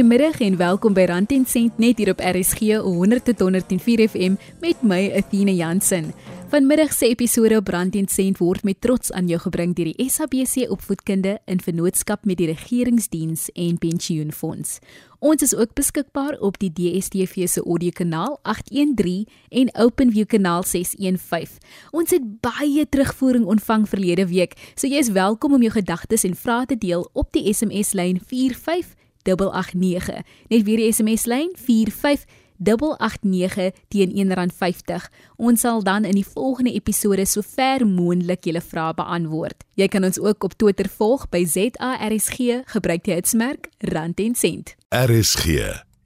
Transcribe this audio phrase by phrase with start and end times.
[0.00, 4.38] Goeiemiddag en welkom by Rand en Sent net hier op RSG 100 tot 104 FM
[4.62, 6.14] met my Athena Jansen.
[6.48, 10.06] Vanmiddag se episode op Rand en Sent word met trots aan jou gebring deur die
[10.08, 14.78] SABC Opvoedkunde in vennootskap met die Regeringsdiens en Pensioenfonds.
[15.18, 21.60] Ons is ook beskikbaar op die DSTV se audiokanaal 813 en OpenView kanaal 615.
[21.92, 26.32] Ons het baie terugvoering ontvang verlede week, so jy is welkom om jou gedagtes en
[26.32, 30.22] vrae te deel op die SMS lyn 45 889.
[30.48, 35.08] Net weer die SMS lyn 45889 teen R1.50.
[35.36, 39.64] Ons sal dan in die volgende episode so ver moontlik julle vrae beantwoord.
[39.74, 42.36] Jy kan ons ook op Twitter volg by ZARSG,
[42.72, 44.74] gebruik die hitsmerk rand en sent.
[44.88, 45.44] RSG,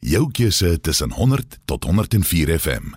[0.00, 2.94] jou keuse tussen 100 tot 104 FM.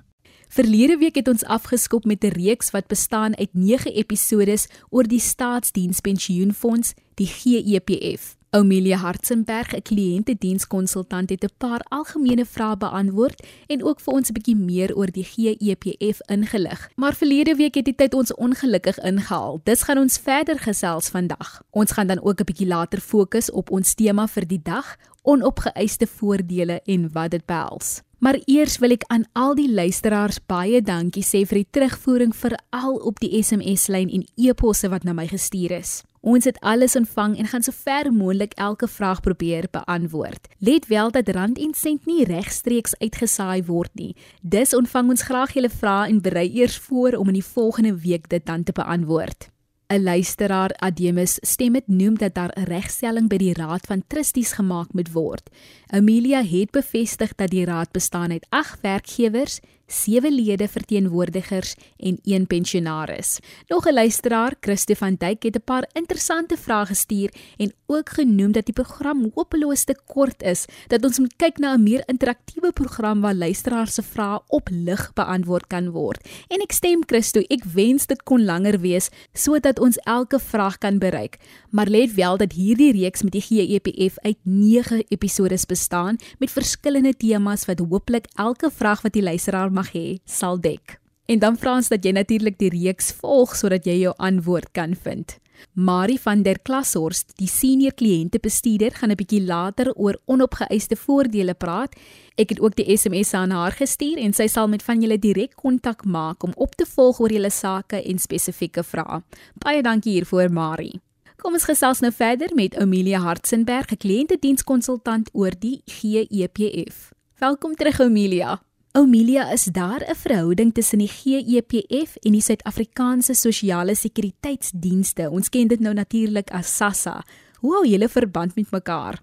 [0.47, 5.19] Verlede week het ons afgeskop met 'n reeks wat bestaan uit 9 episodes oor die
[5.19, 8.36] Staatsdienspensioenfonds, die GEPF.
[8.51, 14.33] Omelia Hartzenberg, 'n kliëntedienskonsultant, het 'n paar algemene vrae beantwoord en ook vir ons 'n
[14.33, 16.89] bietjie meer oor die GEPF ingelig.
[16.95, 19.61] Maar verlede week het die tyd ons ongelukkig ingehaal.
[19.63, 21.61] Dis gaan ons verder gesels vandag.
[21.69, 26.07] Ons gaan dan ook 'n bietjie later fokus op ons tema vir die dag, onopgeëiste
[26.07, 28.01] voordele en wat dit behels.
[28.17, 32.95] Maar eers wil ek aan al die luisteraars baie dankie sê vir die terugvoering veral
[32.95, 36.03] op die SMS-lyn en e-posse wat na my gestuur is.
[36.21, 40.47] Ons het alles ontvang en gaan so ver moontlik elke vraag probeer beantwoord.
[40.57, 44.15] Let wel dat rand en sent nie regstreeks uitgesaai word nie.
[44.41, 48.29] Dis ontvang ons graag julle vrae en berei eers voor om in die volgende week
[48.29, 49.49] dit dan te beantwoord.
[49.89, 54.91] 'n Luisteraar Ademus stem dit noem dat daar regstelling by die Raad van Trustees gemaak
[54.93, 55.49] moet word.
[55.87, 62.47] Amelia het bevestig dat die raad bestaan uit 8 werkgewers, sewe lede verteenwoordigers en een
[62.47, 63.39] pensionaris.
[63.67, 68.51] Nog 'n luisteraar, Christo van Duyk het 'n paar interessante vrae gestuur en ook genoem
[68.51, 72.71] dat die program hopeloos te kort is, dat ons moet kyk na 'n meer interaktiewe
[72.71, 76.27] program waar luisteraars se vrae op lig beantwoord kan word.
[76.47, 80.99] En ek stem Christo, ek wens dit kon langer wees sodat ons elke vraag kan
[80.99, 81.37] bereik.
[81.69, 87.13] Maar let wel dat hierdie reeks met die GEPF uit 9 episode bestaan met verskillende
[87.17, 90.97] temas wat hooplik elke vraag wat die luisteraar mag hê, sal dek.
[91.27, 94.95] En dan vra ons dat jy natuurlik die reeks volg sodat jy jou antwoord kan
[94.95, 95.37] vind.
[95.73, 101.95] Marie van der Klashorst, die senior kliëntebestuurder, gaan 'n bietjie later oor onopgeëiste voordele praat.
[102.35, 105.55] Ek het ook die SMS aan haar gestuur en sy sal met van julle direk
[105.55, 109.21] kontak maak om op te volg oor julle sake en spesifieke vrae.
[109.53, 111.01] Baie dankie hiervoor, Marie.
[111.37, 117.13] Kom ons gesels nou verder met Amelia Hartzenberg, 'n kliëntedienskonsultant oor die GEPF.
[117.39, 118.66] Welkom terug Amelia.
[118.97, 125.29] Amelia, is daar 'n verhouding tussen die GEPF en die Suid-Afrikaanse Sosiale Sekuriteitsdienste?
[125.29, 127.23] Ons ken dit nou natuurlik as SASSA.
[127.59, 129.21] Hoe hou julle verband met mekaar?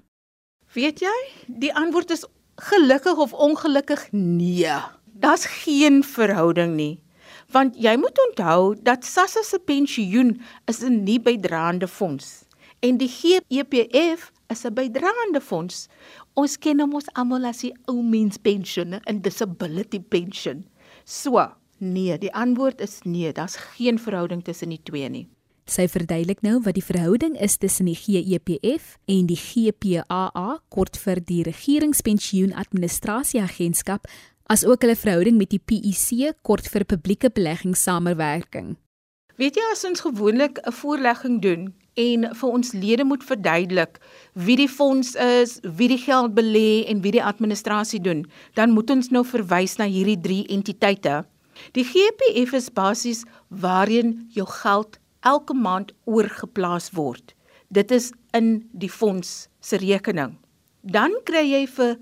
[0.73, 2.27] Weet jy, die antwoord is
[2.57, 4.79] gelukkig of ongelukkig nee.
[5.05, 7.03] Daar's geen verhouding nie.
[7.51, 12.45] Want jy moet onthou dat SASSA se pensioen is 'n nie bydraende fonds
[12.85, 15.89] en die GEPF is 'n bydraende fonds.
[16.34, 20.65] Ons ken hom ons almal as die ou mens pensioen en disability pension.
[21.06, 21.39] So,
[21.78, 25.28] nee, die antwoord is nee, daar's geen verhouding tussen die twee nie.
[25.71, 31.23] Sy verduidelik nou wat die verhouding is tussen die GEPF en die GPAA, kort vir
[31.25, 34.11] die Regeringspensioen Administrasie Agentskap,
[34.50, 38.75] as ook hulle verhouding met die PEC, kort vir Publieke Beleggingssamewerking.
[39.41, 44.00] Weet jy as ons gewoonlik 'n voorlegging doen, en vir ons lede moet verduidelik
[44.32, 48.25] wie die fonds is, wie die geld belê en wie die administrasie doen,
[48.55, 51.22] dan moet ons nou verwys na hierdie drie entiteite.
[51.78, 57.34] Die GPF is basies waarheen jou geld elke maand oorgeplaas word.
[57.69, 60.34] Dit is in die fonds se rekening.
[60.82, 61.97] Dan kry jy vir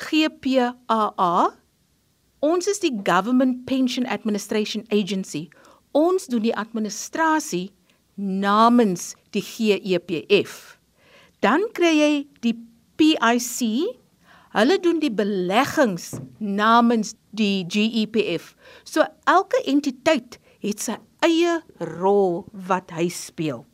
[0.00, 1.50] GPAA.
[2.44, 5.48] Ons is die Government Pension Administration Agency.
[5.92, 7.68] Ons doen die administrasie
[8.14, 10.78] namens die GEPF.
[11.44, 12.12] Dan kry jy
[12.44, 12.54] die
[12.96, 13.60] PIC.
[14.54, 18.54] Hulle doen die beleggings namens die GEPF.
[18.86, 21.60] So elke entiteit het sy eie
[21.98, 23.64] rol wat hy speel.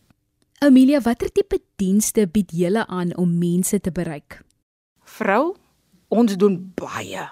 [0.61, 4.41] Amelia, watter tipe dienste bied julle aan om mense te bereik?
[5.09, 5.55] Vrou,
[6.13, 7.23] ons doen baie.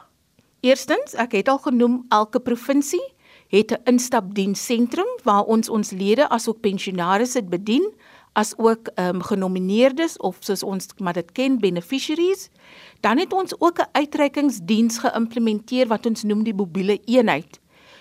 [0.65, 3.03] Eerstens, ek het al genoem elke provinsie
[3.49, 7.93] het 'n instapdiensentrum waar ons ons lede asook pensionaars dit bedien
[8.33, 12.49] as ook um, genomineerdes of soos ons maar dit ken beneficiaries.
[13.01, 17.59] Dan het ons ook 'n uitreikingsdiens geïmplementeer wat ons noem die mobiele eenheid.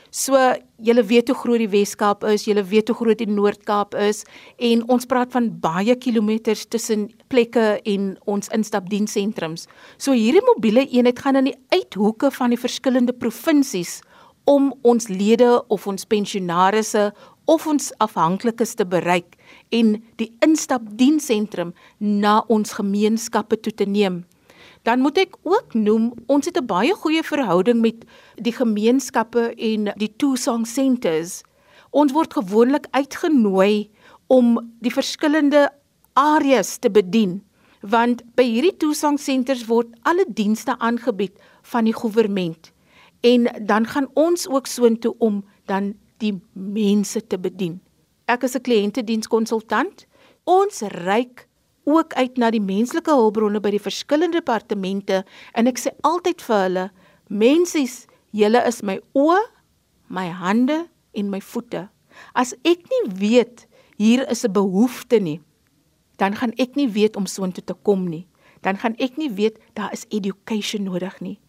[0.10, 0.34] So
[0.80, 4.24] julle weet hoe groot die Wes-Kaap is, julle weet hoe groot die Noord-Kaap is
[4.58, 9.68] en ons praat van baie kilometers tussen plekke en ons instapdienssentrums.
[9.98, 14.00] So hierdie mobiele eenheid gaan in die uithoeke van die verskillende provinsies
[14.48, 17.10] om ons lede of ons pensionaarsse
[17.52, 19.36] of ons afhanklikes te bereik
[19.76, 24.22] en die instapdiensentrum na ons gemeenskappe toe te neem.
[24.88, 28.06] Dan moet ek ook noem, ons het 'n baie goeie verhouding met
[28.36, 31.44] die gemeenskappe en die toesang centers.
[31.92, 33.90] Ons word gewoonlik uitgenooi
[34.28, 35.70] om die verskillende
[36.14, 37.44] areas te bedien,
[37.82, 42.72] want by hierdie toesang centers word alle dienste aangebied van die regering.
[43.22, 47.82] En dan gaan ons ook soontoe om dan die mense te bedien.
[48.26, 50.06] Ek is 'n kliëntedienskonsultant.
[50.44, 51.48] Ons reik
[51.84, 55.24] ook uit na die menslike hulpbronne by die verskillende departemente
[55.54, 56.92] en ek sê altyd vir hulle,
[57.28, 59.40] mensies, julle is my oë,
[60.08, 61.88] my hande en my voete.
[62.34, 63.68] As ek nie weet
[63.98, 65.42] hier is 'n behoefte nie,
[66.18, 68.28] dan gaan ek nie weet om soontoe te kom nie.
[68.62, 71.40] Dan gaan ek nie weet daar is education nodig nie.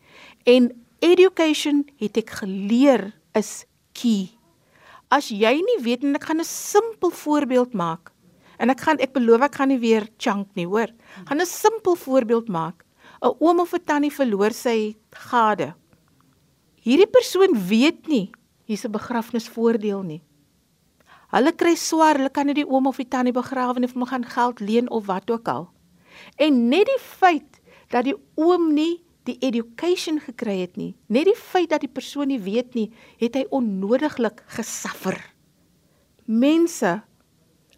[0.45, 0.71] En
[1.01, 4.31] education het ek geleer is key.
[5.11, 8.13] As jy nie weet en ek gaan 'n simpel voorbeeld maak.
[8.59, 10.89] En ek gaan ek beloof ek gaan nie weer chunk nie, hoor.
[11.25, 12.85] Gaan 'n simpel voorbeeld maak.
[13.23, 15.75] 'n Oom of 'n tannie verloor sy gade.
[16.83, 18.31] Hierdie persoon weet nie
[18.65, 20.23] hier's 'n begrafnisvoordeel nie.
[21.33, 24.07] Hulle kry swaar, hulle kan nie die oom of die tannie begrawe nie of hulle
[24.07, 25.69] gaan geld leen of wat ook al.
[26.37, 30.95] En net die feit dat die oom nie die education gekry het nie.
[31.13, 32.89] Net die feit dat die persoon nie weet nie,
[33.21, 35.19] het hy onnodiglik gesuffer.
[36.27, 36.99] Mense,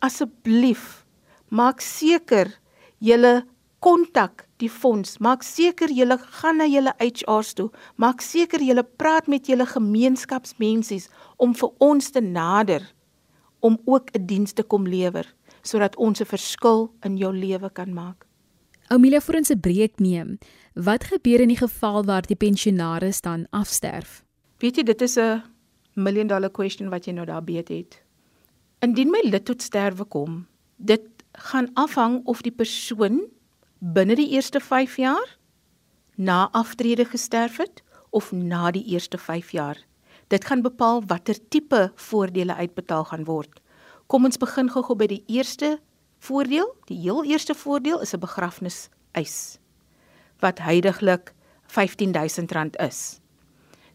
[0.03, 1.05] asseblief,
[1.51, 2.53] maak seker
[2.99, 3.43] julle
[3.81, 5.19] kontak die fonds.
[5.25, 7.71] Maak seker julle gaan na julle HR's toe.
[7.97, 11.09] Maak seker julle praat met julle gemeenskapsmensies
[11.41, 12.85] om vir ons te nader
[13.61, 15.27] om ook 'n diens te kom lewer
[15.63, 18.30] sodat ons 'n verskil in jou lewe kan maak.
[18.91, 20.39] Oumilia vir ons 'n breek neem.
[20.75, 24.25] Wat gebeur in die geval waar die pensionaris dan afsterf?
[24.59, 25.43] Weet jy, dit is 'n
[25.95, 28.03] million dollar question wat jy nou daar beet het.
[28.81, 30.47] Indien my lid tot sterwe kom,
[30.77, 31.03] dit
[31.33, 33.31] gaan afhang of die persoon
[33.79, 35.39] binne die eerste 5 jaar
[36.17, 39.79] na aftrede gesterf het of na die eerste 5 jaar.
[40.29, 43.61] Dit gaan bepaal watter tipe voordele uitbetaal gaan word.
[44.07, 45.79] Kom ons begin gou-gou by die eerste
[46.21, 49.59] voordeel, die heel eerste voordeel is 'n begrafniseis
[50.41, 51.33] wat heidaglik
[51.67, 53.21] R15000 is.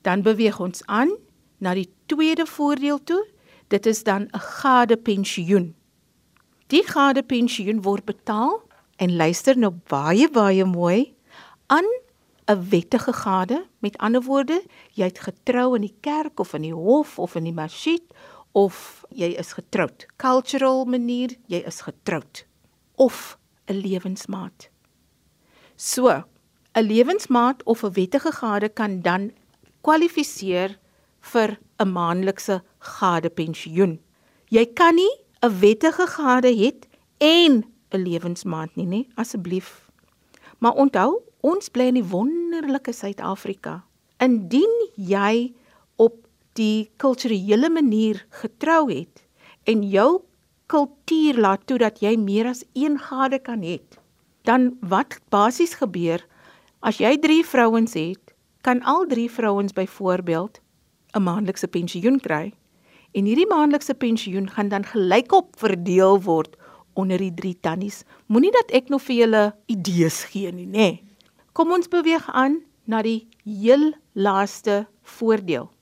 [0.02, 1.18] Dan beweeg ons aan
[1.58, 3.26] na die tweede voordeel toe.
[3.68, 5.76] Dit is dan 'n gade pensioen.
[6.68, 8.62] Die gade pensioen word betaal
[8.96, 11.16] en luister nou baie baie mooi
[11.66, 11.86] aan
[12.46, 13.66] 'n wettige gade.
[13.80, 17.44] Met ander woorde, jy het getrou in die kerk of in die hof of in
[17.44, 18.02] die masjid
[18.56, 20.06] of jy is getroud.
[20.22, 22.46] Cultural manier, jy is getroud
[22.96, 23.38] of
[23.68, 24.70] 'n lewensmaat.
[25.76, 26.24] So,
[26.74, 29.32] 'n lewensmaat of 'n wettige gade kan dan
[29.82, 30.78] kwalifiseer
[31.20, 34.00] vir 'n maandelikse gadepensioen.
[34.50, 36.72] Jy kan nie 'n wettige gade hê
[37.20, 39.08] en 'n lewensmaat nie, nê?
[39.16, 39.90] Asseblief.
[40.60, 43.84] Maar onthou, ons bly in die wonderlike Suid-Afrika.
[44.20, 45.54] Indien jy
[46.56, 49.24] die kulturele manier getrou het
[49.68, 50.22] en jou
[50.72, 53.80] kultuur laat toe dat jy meer as een gade kan hê,
[54.48, 56.24] dan wat basies gebeur
[56.86, 58.34] as jy 3 vrouens het,
[58.66, 60.62] kan al 3 vrouens byvoorbeeld
[61.16, 62.54] 'n maandelikse pensioen kry
[63.14, 66.56] en hierdie maandelikse pensioen gaan dan gelykop verdeel word
[66.94, 68.04] onder die 3 tannies.
[68.28, 70.72] Moenie dat ek nog vir julle idees gee nie, nê.
[70.72, 71.04] Nee.
[71.54, 75.75] Kom ons beweeg aan na die heel laaste voordeel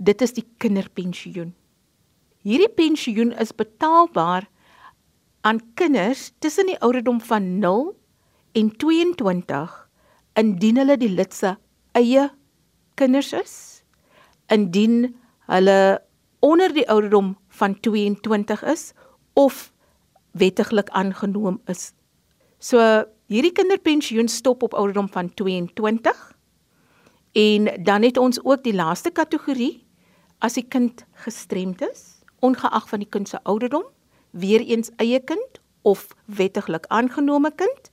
[0.00, 1.52] dit is die kinderpensioen.
[2.40, 4.46] Hierdie pensioen is betaalbaar
[5.44, 7.92] aan kinders tussen die ouderdom van 0
[8.56, 9.76] en 22
[10.40, 11.54] indien hulle die lid se
[11.98, 12.28] eie
[12.96, 13.54] kinders is,
[14.48, 15.12] indien
[15.50, 16.00] hulle
[16.40, 18.90] onder die ouderdom van 22 is
[19.36, 19.68] of
[20.32, 21.90] wettiglik aangenoom is.
[22.58, 22.80] So
[23.30, 26.24] hierdie kinderpensioen stop op ouderdom van 22
[27.32, 29.84] en dan het ons ook die laaste kategorie
[30.40, 33.84] as die kind gestremd is, ongeag van die kind se ouderdom,
[34.30, 37.90] weer eens eie kind of wettiglik aangenome kind,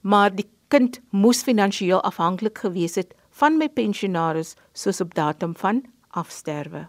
[0.00, 5.82] maar die kind moes finansiëel afhanklik gewees het van my pensionaris soos op datum van
[6.10, 6.86] afsterwe.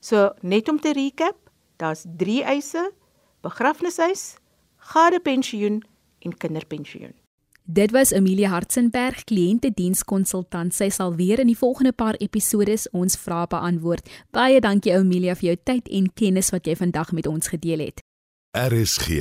[0.00, 1.36] So net om te recap,
[1.76, 2.90] daar's 3 eise:
[3.40, 4.36] begrafniseis,
[4.76, 5.82] gadepensioen
[6.20, 7.14] en kinderpensioen.
[7.72, 10.74] Dit was Amelia Hartzenberg, kliëntedienskonsultant.
[10.74, 14.10] Sy sal weer in die volgende paar episodes ons vrae beantwoord.
[14.34, 18.02] Baie dankie Amelia vir jou tyd en kennis wat jy vandag met ons gedeel het.
[18.58, 19.20] RSG,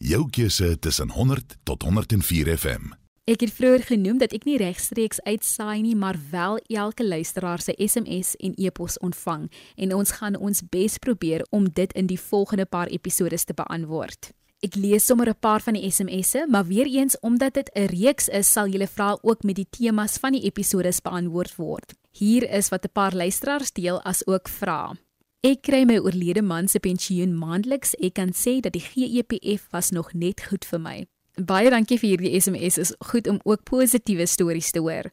[0.00, 2.94] jou keuse tussen 100 tot 104 FM.
[3.28, 7.76] Ek het vroeër genoem dat ek nie regstreeks uitsaai nie, maar wel elke luisteraar se
[7.76, 12.64] SMS en e-pos ontvang en ons gaan ons bes probeer om dit in die volgende
[12.64, 14.32] paar episodes te beantwoord.
[14.60, 18.28] Ek lees sommer 'n paar van die SMS'e, maar weer eens omdat dit 'n reeks
[18.28, 21.94] is, sal julle vra ook met die temas van die episode beantwoord word.
[22.12, 24.96] Hier is wat 'n paar luisteraars deel as ook vra.
[25.40, 27.94] Ek kry my oorlede man se pensioen maandeliks.
[27.94, 31.06] Ek kan sê dat die GEPF was nog net goed vir my.
[31.44, 32.78] Baie dankie vir hierdie SMS.
[32.78, 35.10] Is goed om ook positiewe stories te hoor.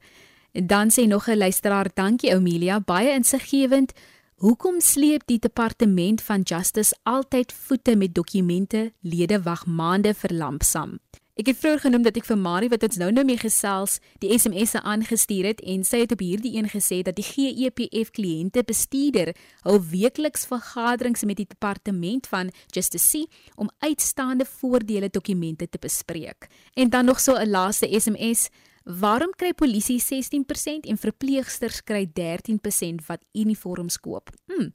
[0.52, 3.94] En dan sê nog 'n luisteraar, dankie Oumelia, baie insiggewend.
[4.38, 10.92] Hoekom sleep die departement van justice altyd voete met dokumente lede wag maande vir lampsam?
[11.42, 14.30] Ek het vroeër genoem dat ek vir Marie wat ons nou nou mee gesels, die
[14.38, 19.34] SMS'e aangestuur het en sy het op hierdie een gesê dat die GEPF kliënte bestuurder
[19.66, 23.26] hul weekliks vergaderings met die departement van justice
[23.58, 26.46] om uitstaande voordele dokumente te bespreek.
[26.78, 28.52] En dan nog so 'n laaste SMS
[28.88, 34.32] Waarom kry polisie 16% en verpleegsters kry 13% wat uniforms koop?
[34.48, 34.70] Hm.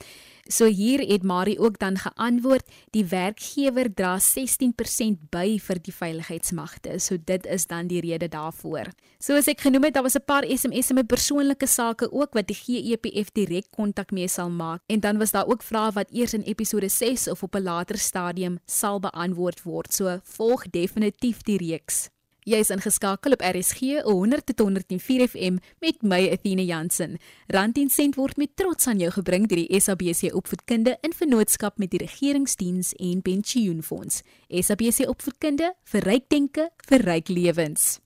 [0.52, 6.98] So hier het Marie ook dan geantwoord, die werkgewer dra 16% by vir die veiligheidsmagte.
[7.00, 8.92] So dit is dan die rede daarvoor.
[9.16, 12.56] Soos ek genoem het, daar was 'n paar SMS'e met persoonlike sake ook wat die
[12.56, 14.82] GEPF direk kontak mee sal maak.
[14.88, 17.98] En dan was daar ook vrae wat eers in episode 6 of op 'n later
[17.98, 19.94] stadium sal beantwoord word.
[19.94, 22.10] So volg definitief die reeks.
[22.42, 27.14] Jy is ingeskakel op RSG 100 tot 104 FM met my Athena Jansen.
[27.54, 31.78] Rand 10 sent word met trots aan jou gebring deur die SABC Opvoedkunde in vennootskap
[31.78, 34.24] met die Regeringsdiens en Pensioenfonds.
[34.50, 38.00] SABC Opvoedkunde vir ryk denke, vir ryk lewens.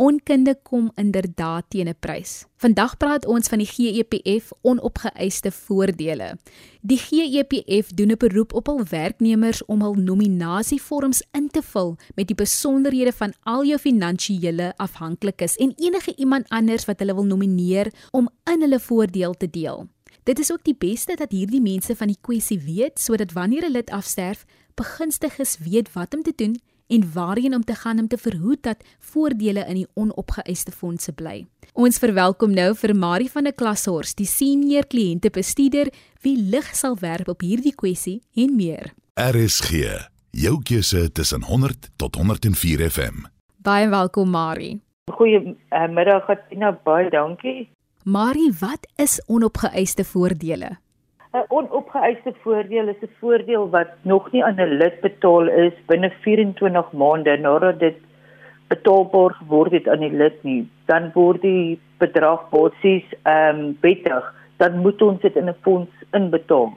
[0.00, 2.44] Onkunde kom inderdaad teen 'n prys.
[2.56, 6.38] Vandag praat ons van die GEPF onopgeëiste voordele.
[6.80, 12.26] Die GEPF doen 'n beroep op hul werknemers om hul nominasievorms in te vul met
[12.26, 17.92] die besonderhede van al jou finansiële afhanklikes en enige iemand anders wat hulle wil nomineer
[18.10, 19.88] om in hulle voordeel te deel.
[20.22, 23.72] Dit is ook die beste dat hierdie mense van die kwessie weet sodat wanneer 'n
[23.72, 26.56] lid afsterf, begunstigdes weet wat om te doen
[26.88, 31.46] en waarheen om te gaan om te verhoed dat voordele in die onopgeëiste fondse bly.
[31.72, 35.92] Ons verwelkom nou vir Marie van der Klashorst, die senior kliëntebestuurder
[36.24, 38.92] wie lig sal werp op hierdie kwessie en meer.
[39.14, 39.84] RSG,
[40.30, 43.26] jou keuse tussen 100 tot 104 FM.
[43.62, 44.80] Baie welkom Marie.
[45.12, 47.68] Goeiemiddag, Katina, baie dankie.
[48.04, 50.76] Marie, wat is onopgeëiste voordele?
[51.36, 56.10] 'n onopgeëiste voordeel is 'n voordeel wat nog nie aan 'n lid betaal is binne
[56.24, 57.98] 24 maande nadat dit
[58.68, 60.70] betaalbaar geword het aan die lid nie.
[60.86, 65.92] Dan word die bedrag basies ehm um, wettig, dan moet ons dit in 'n fonds
[66.12, 66.72] inbetaal.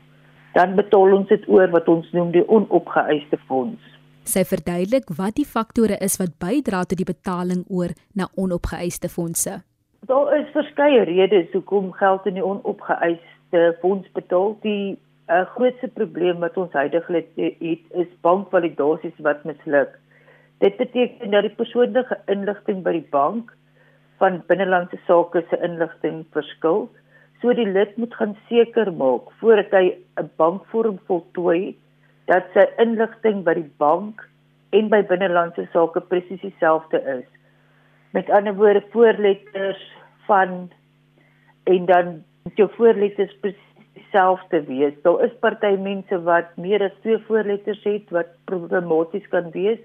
[0.54, 3.82] Dan betaal ons dit oor wat ons noem die onopgeëiste fonds.
[4.24, 9.62] Sy verduidelik wat die faktore is wat bydra tot die betaling oor na onopgeëiste fondse.
[10.06, 14.56] Daar is verskeie redes hoekom geld in die onopgeëiste te fonds betaal.
[14.66, 19.98] Die uh, grootste probleem wat ons heidaglik het is bankvalidasies wat misluk.
[20.62, 23.54] Dit beteken dat die persoonlike inligting by die bank
[24.22, 26.86] van binnelandse sake se inligting verskil.
[27.42, 29.86] So die lid moet gaan seker maak voordat hy
[30.22, 31.76] 'n bankvorm voltooi
[32.30, 34.22] dat sy inligting by die bank
[34.72, 37.28] en by binnelandse sake presies dieselfde is.
[38.14, 39.82] Met ander woorde voorletters
[40.28, 40.70] van
[41.64, 42.24] en dan
[42.56, 44.94] jou voorletters presies dieselfde wees.
[45.04, 49.80] Daar is party mense wat meer as twee voorletters het wat problematies kan wees.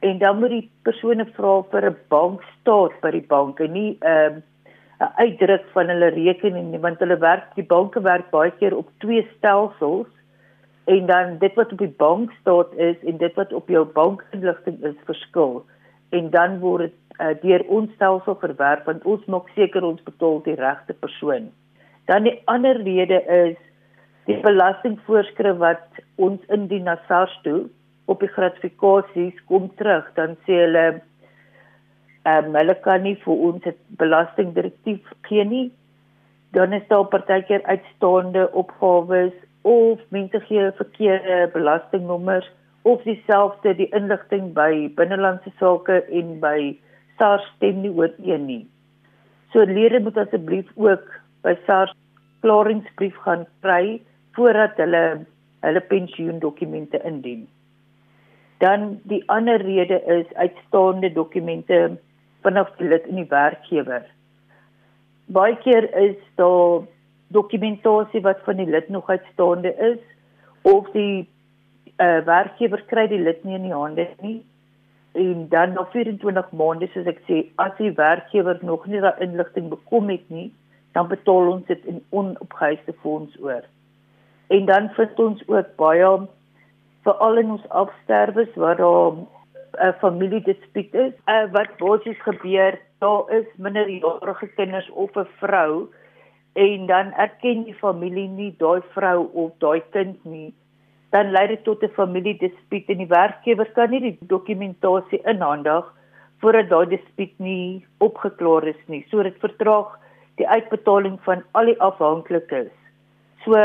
[0.00, 4.06] En dan moet die persone vra vir 'n bankstaat by die bank en nie 'n
[4.06, 4.42] uh,
[5.00, 8.88] 'n uitdruk van hulle rekening nie, want hulle werk die banke werk baie keer op
[8.98, 10.08] twee stelsels
[10.84, 14.96] en dan dit wat op die bankstaat is en dit wat op jou bankinligting is
[15.04, 15.64] verskil.
[16.10, 20.42] En dan word dit uh, deur ons stelsel verwerp want ons maak seker ons betaal
[20.42, 21.50] die regte persoon.
[22.10, 23.58] Dan die ander rede is
[24.26, 27.68] die belastingvoorskrif wat ons indien na SARS toe
[28.10, 30.86] op die gratifikasies kom terug, dan sê hulle
[32.28, 35.68] ehm um, hulle kan nie vir ons 'n belastingdirektief gee nie.
[36.52, 42.50] Dan is daar partykeer uitstaande opgawes of mense gee verkeerde belastingnommers
[42.82, 46.76] of dieselfde die inligting by binnelandse sake en by
[47.18, 48.66] SARS stem nie ooreen nie.
[49.52, 51.06] So lede moet asseblief ook
[51.42, 51.94] by SARS
[52.44, 54.00] klaringsbrief gaan kry
[54.36, 55.26] voordat hulle
[55.60, 57.48] hulle pensioendokumente indien.
[58.64, 61.98] Dan die ander rede is uitstaande dokumente
[62.44, 64.06] vanaf die lid in die werkgewer.
[65.26, 66.86] Baie keer is daar
[67.28, 70.00] dokumentasie wat van die lid nog uitstaande is
[70.62, 71.28] of die
[72.00, 74.40] uh, werkgewer kry die lid nie in die hande nie
[75.20, 79.70] en dan na 24 maande soos ek sê as die werkgewer nog nie daai inligting
[79.70, 80.50] bekom het nie
[80.92, 83.64] dan betaal ons dit in onopgeëiste fonds oor.
[84.48, 86.10] En dan vind ons ook baie
[87.06, 89.26] veral in ons afsterwes waar daar 'n
[89.86, 95.88] uh, familiedispuut is, uh, wat basies gebeur, daar is minderjarige kinders of 'n vrou
[96.52, 100.54] en dan erken die familie nie daai vrou of daai kind nie
[101.10, 105.86] dan lei dit tot 'n familiedispuut en die werkgewer kan nie die dokumentasie inhandig
[106.40, 109.06] voordat daai dispuut nie opgeklaar is nie.
[109.10, 109.98] So dit vertraag
[110.40, 112.72] die uitbetaling van al die afhanklikes.
[113.44, 113.56] So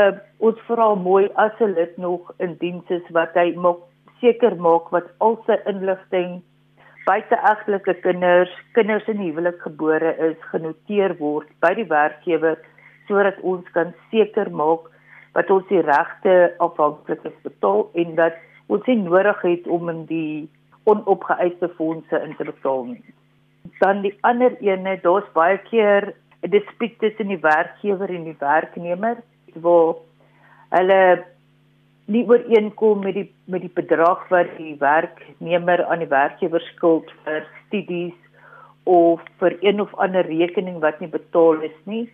[0.44, 3.82] ons vra mooi as lid nog in diens is wat hy maak
[4.20, 6.38] seker maak wat al sy inligting
[7.06, 12.56] buiteegtelike kinders, kinders in huwelik gebore is, genoteer word by die werkgewer
[13.06, 14.88] sodat ons kan seker maak
[15.36, 18.40] wat ons die regte afhanklikes betaal en dat
[18.72, 20.48] ons nie nodig het om in die
[20.90, 23.14] onopgeëiste fondse in te betaal nie.
[23.82, 26.12] Dan die ander ene, daar's baie keer
[26.46, 29.16] 'n dispuut tussen die werkgewer en die werknemer
[29.54, 29.96] waar
[30.76, 31.00] hulle
[32.06, 37.42] nie ooreenkom met die met die bedrag wat die werknemer aan die werkgewer skuld vir
[37.66, 38.14] studies
[38.86, 42.04] of vir een of ander rekening wat nie betaal is nie,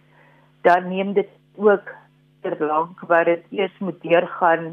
[0.65, 1.29] dan neem dit
[1.61, 1.93] ook
[2.43, 4.73] ter lank wat dit eers moet deurgaan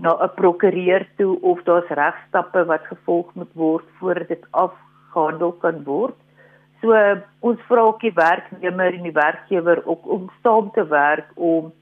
[0.00, 5.84] na 'n prokureur toe of daar's regstappe wat gevolg moet word voordat dit afgehandel kan
[5.84, 6.16] word.
[6.80, 6.96] So
[7.44, 11.72] ons vra ook die werknemer en die werkgewer ook om saam te werk om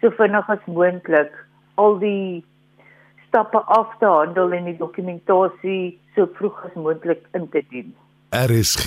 [0.00, 1.34] so vinnig as moontlik
[1.80, 2.44] al die
[3.28, 7.92] stappe af te handel en die dokumentasie so vroeg as moontlik in te dien.
[8.34, 8.86] RSG,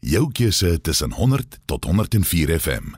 [0.00, 2.94] jou keuse tussen 100 tot 104 FM.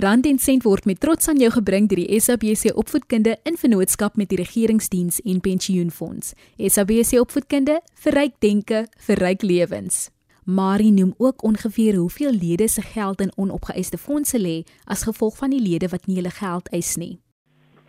[0.00, 4.14] Rand en sent word met trots aan jou gebring deur die SABC Opvoedkunde in vennootskap
[4.16, 6.32] met die Regeringsdiens en Pensioenfonds.
[6.56, 10.08] SABC Opvoedkunde vir ryk denke, vir ryk lewens.
[10.44, 15.50] Marie noem ook ongeveer hoeveel lede se geld in onopgeëiste fondse lê as gevolg van
[15.50, 17.18] die lede wat nie hulle geld eis nie.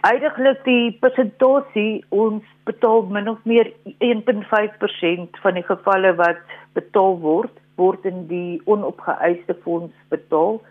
[0.02, 6.42] Uiteindelik die persentasie ons betaal min of meer 1.5% van die gevalle wat
[6.74, 10.62] betaal word, word in die onopgeëiste fonds betaal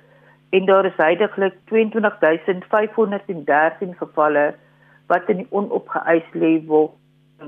[0.50, 4.54] en daar is heidaglik 22513 gevalle
[5.06, 6.88] wat in die onopgeëis lê waar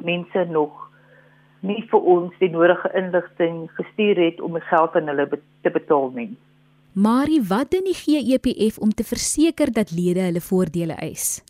[0.06, 0.91] mense nog
[1.62, 5.28] nie vir ons die nodige inligting gestuur het om die geld aan hulle
[5.62, 6.32] te betaal nie.
[6.92, 11.40] Marie, wat doen die GEPF om te verseker dat lede hulle voordele eis?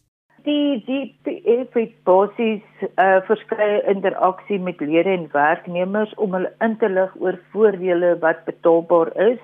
[0.47, 6.91] Die GEPF het basies uh, verskeie interaksie met lede en werknemers om hulle in te
[6.91, 9.43] lig oor voordele wat betaalbaar is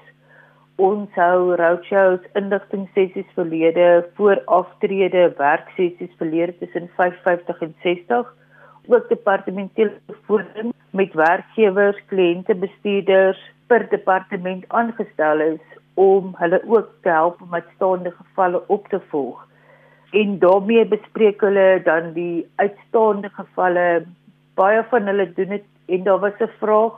[0.79, 3.87] ons hou roadshows, inligting sessies verlede,
[4.19, 8.29] vooraftrede, werksessies verlede tussen 55 en 60,
[8.89, 17.11] ook departementele voorling met werkgewers, kliënte, bestuurders per departement aangestel is om hulle ook te
[17.13, 19.45] help om uitstaande gevalle op te volg.
[20.11, 24.07] En daarmee bespreek hulle dan die uitstaande gevalle.
[24.55, 26.97] Baie van hulle doen dit en daar was 'n vraag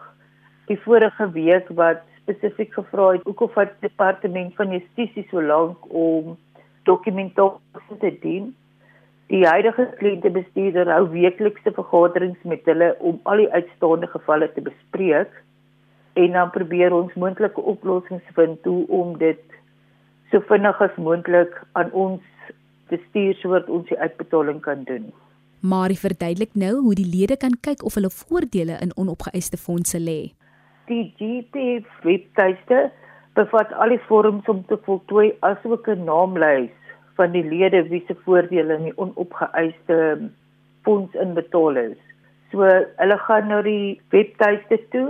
[0.67, 5.79] die vorige week wat spesifiek gevra het hoekom vat die departement van justisie so lank
[5.89, 6.37] om
[6.83, 8.55] dokumentasie te dien.
[9.31, 15.31] Die huidige kliëntebestuurder hou weeklikse vergaderings met hulle om al die uitstaande gevalle te bespreek
[16.19, 19.45] en dan probeer ons moontlike oplossings vind toe om dit
[20.33, 22.23] so vinnig as moontlik aan ons
[22.91, 25.13] te stuur sodat ons die uitbetaling kan doen.
[25.63, 30.21] Maar verduidelik nou hoe die lede kan kyk of hulle voordele in onopgeëiste fondse lê
[30.91, 32.91] die GP webtuiste
[33.39, 36.75] bevat al die vorms om te voltooi asook 'n naamlys
[37.21, 39.97] van die lede wie se voordele in die onopgeëiste
[40.87, 41.99] fonds inbetaal is.
[42.53, 45.09] So hulle gaan na die webtuiste toe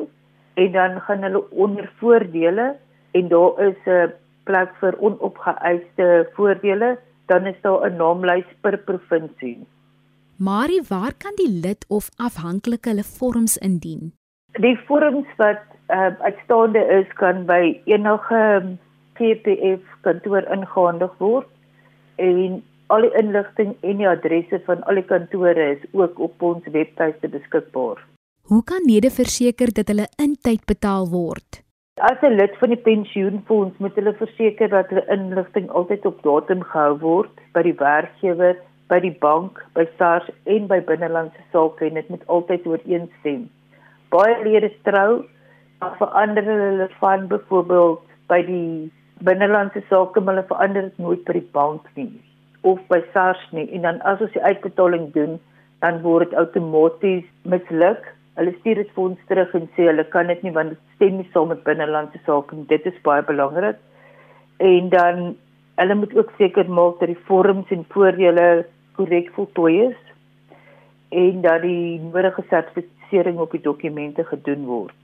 [0.60, 2.72] en dan gaan hulle onder voordele
[3.18, 4.12] en daar is 'n
[4.44, 9.58] plek vir onopgeëiste voordele, dan is daar 'n naamlys per provinsie.
[10.36, 14.12] Maar waar kan die lid of afhanklike hulle vorms indien?
[14.52, 18.42] Die vorms wat uh, uitstaande is kan by enige
[19.14, 21.48] GPF kantoor ingehandig word
[22.26, 22.60] en
[22.94, 27.28] al die inligting en die adresse van al die kantore is ook op ons webtuiste
[27.32, 28.00] beskikbaar.
[28.50, 31.62] Hoe kan lede verseker dat hulle intyd betaal word?
[32.00, 36.62] As 'n lid van die pensioenfonds moet hulle verseker dat hulle inligting altyd op datum
[36.62, 38.56] gehou word by die werkgewer
[38.90, 43.44] by die bank, by SARS en by binnelandse sake en dit moet altyd ooreenstem.
[44.10, 45.22] Baie lede trou,
[45.78, 48.02] maar verander hulle van byvoorbeeld
[48.32, 48.90] by die
[49.26, 52.10] binnelandse sake, maar hulle verander dit nooit by die bank nie
[52.62, 55.38] of by SARS nie en dan as ons die uitbetaling doen,
[55.80, 58.02] dan word dit outomaties misluk.
[58.36, 61.16] Hulle stuur dit vir ons terug en sê hulle kan dit nie want dit stem
[61.20, 63.80] nie saam met binnelandse sake en dit is baie belangrik.
[64.60, 65.24] En dan
[65.80, 68.46] hulle moet ook seker maak dat die vorms en voordele
[68.98, 70.00] korrek voltooi is
[71.10, 74.99] en dat die nodige sertifisering op die dokumente gedoen word.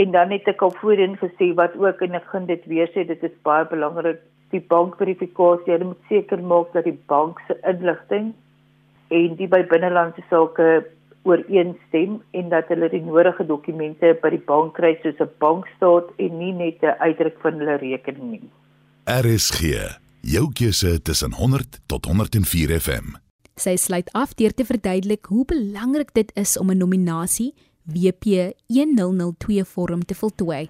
[0.00, 3.04] En dan het ek al voorheen gesê wat ook en ek gaan dit weer sê
[3.08, 4.22] dit is baie belangrik
[4.54, 5.72] die bankverifikasie.
[5.74, 8.32] Hulle moet seker maak dat die bank se inligting
[9.10, 10.70] en die by binnelandse sake
[11.28, 16.38] ooreenstem en dat hulle die nodige dokumente by die bank kry soos 'n bankstaat en
[16.38, 18.50] nie net 'n uitdruk van hulle rekening nie.
[19.04, 19.60] RSG,
[20.22, 23.16] jou keuse tussen 100 tot 104 FM.
[23.56, 27.52] Sy sluit af deur te verduidelik hoe belangrik dit is om 'n nominasie
[27.92, 30.68] WP 1002 vorm te voltooi.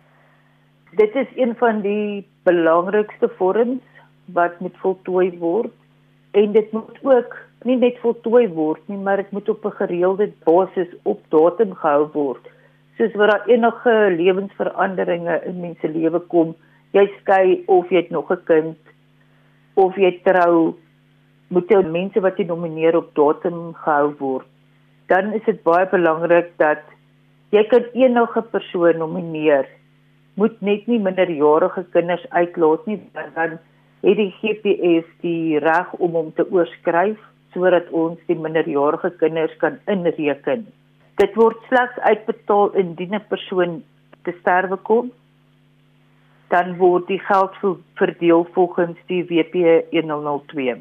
[0.96, 3.82] Dit is een van die belangrikste vorms
[4.34, 5.72] wat moet voltooi word
[6.30, 7.36] en dit moet ook
[7.68, 12.08] nie net voltooi word nie, maar dit moet op 'n gereelde basis op datum gehou
[12.12, 12.44] word.
[12.96, 16.54] Soos wat daar enige lewensveranderinge in mense lewe kom,
[16.92, 18.78] jy skei of jy het nog 'n kind
[19.74, 20.74] of jy trou,
[21.48, 24.46] moet jy mense wat jy nomineer op datum gehou word.
[25.06, 26.82] Dan is dit baie belangrik dat
[27.50, 29.66] jy kan enige persoon nomineer.
[30.34, 33.58] Moet net nie minderjarige kinders uitlaat nie, want dan
[34.04, 37.18] het die GPS die reg om hom te oorskryf
[37.54, 40.68] sodat ons die minderjarige kinders kan inreken.
[41.18, 43.82] Dit word slegs uitbetaal indien 'n persoon
[44.24, 45.10] te sterwe kom.
[46.48, 47.54] Dan word die geld
[47.94, 49.54] verdeel volgens die WP
[49.90, 50.78] 1002.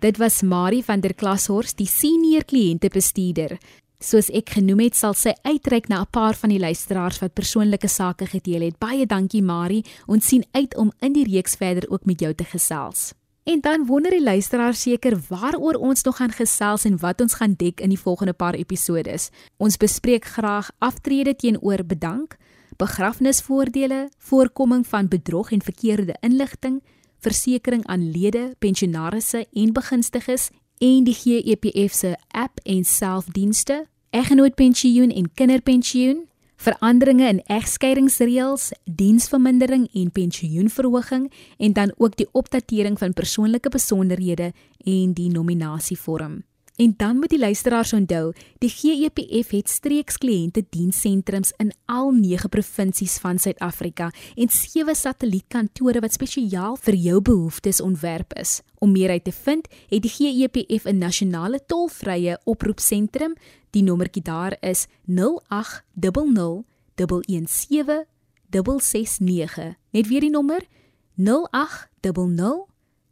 [0.00, 3.58] Dit was Marie van der Klashorst, die senior kliëntebestuurder.
[4.00, 7.88] Soos ek genoem het, sal sy uitreik na 'n paar van die luisteraars wat persoonlike
[7.88, 8.78] sake gedeel het.
[8.78, 9.84] Baie dankie Marie.
[10.06, 13.12] Ons sien uit om in die reeks verder ook met jou te gesels.
[13.44, 17.54] En dan wonder die luisteraar seker waaroor ons nog gaan gesels en wat ons gaan
[17.56, 19.30] dek in die volgende paar episodes.
[19.58, 22.36] Ons bespreek graag aftrede teenoor bedank,
[22.76, 26.82] begrafnisvoordele, voorkoming van bedrog en verkeerde inligting,
[27.18, 35.30] versekerings aan lede, pensionaarsse en begunstigdes en die GEPF se app en selfdienste, eggenootpensioen en
[35.34, 36.26] kinderpensioen,
[36.60, 44.52] veranderinge in egskeidingsreëls, diensvermindering en pensioenverhoging en dan ook die opdatering van persoonlike besonderhede
[44.84, 46.42] en die nominasievorm.
[46.80, 53.18] En dan moet die luisteraars onthou, die GEPF het streekskliënte dienssentrums in al 9 provinsies
[53.20, 58.60] van Suid-Afrika en 7 satellietkantore wat spesiaal vir jou behoeftes ontwerp is.
[58.80, 63.34] Om meer uit te vind, het die GEPF 'n nasionale tolvrye oproepsentrum.
[63.70, 66.64] Die nommertjie daar is 0800
[66.96, 68.04] 117
[68.50, 69.74] 669.
[69.90, 70.66] Net weer die nommer
[71.14, 72.66] 0800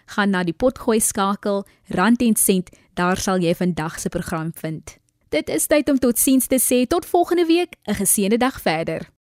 [0.05, 1.65] gaan na die potgooi skakel,
[1.97, 4.97] rand en sent, daar sal jy vandag se program vind.
[5.33, 9.16] Dit is tyd om totsiens te sê, tot volgende week, 'n geseënde dag verder.